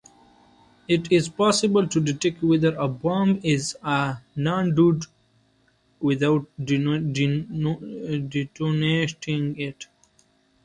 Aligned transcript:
Is 0.87 1.27
it 1.27 1.37
possible 1.37 1.85
to 1.87 1.99
detect 2.01 2.41
whether 2.41 2.73
a 2.73 2.87
bomb 2.87 3.39
is 3.43 3.77
a 3.83 4.17
non-dud 4.35 5.05
without 5.99 6.47
detonating 6.57 7.45
it? 9.59 9.85